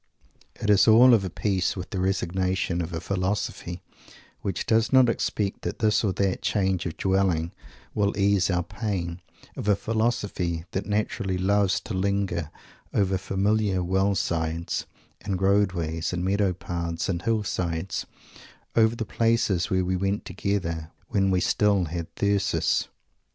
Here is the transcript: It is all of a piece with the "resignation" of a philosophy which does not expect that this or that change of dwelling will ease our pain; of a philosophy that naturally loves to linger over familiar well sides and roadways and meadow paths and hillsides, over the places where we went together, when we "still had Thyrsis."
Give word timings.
It 0.55 0.71
is 0.71 0.87
all 0.87 1.13
of 1.13 1.23
a 1.23 1.29
piece 1.29 1.75
with 1.75 1.91
the 1.91 1.99
"resignation" 1.99 2.81
of 2.81 2.91
a 2.91 2.99
philosophy 2.99 3.83
which 4.41 4.65
does 4.65 4.91
not 4.91 5.09
expect 5.09 5.61
that 5.61 5.77
this 5.77 6.03
or 6.03 6.11
that 6.13 6.41
change 6.41 6.87
of 6.87 6.97
dwelling 6.97 7.51
will 7.93 8.17
ease 8.17 8.49
our 8.49 8.63
pain; 8.63 9.21
of 9.55 9.67
a 9.67 9.75
philosophy 9.75 10.65
that 10.71 10.87
naturally 10.87 11.37
loves 11.37 11.79
to 11.81 11.93
linger 11.93 12.49
over 12.91 13.15
familiar 13.15 13.83
well 13.83 14.15
sides 14.15 14.87
and 15.23 15.39
roadways 15.39 16.11
and 16.11 16.25
meadow 16.25 16.51
paths 16.51 17.07
and 17.07 17.21
hillsides, 17.21 18.07
over 18.75 18.95
the 18.95 19.05
places 19.05 19.69
where 19.69 19.85
we 19.85 19.95
went 19.95 20.25
together, 20.25 20.89
when 21.09 21.29
we 21.29 21.39
"still 21.39 21.85
had 21.85 22.07
Thyrsis." 22.15 22.87